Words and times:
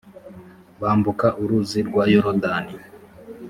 bambuka 0.81 1.27
uruzi 1.41 1.79
rwa 1.87 2.03
yorodani 2.13 2.75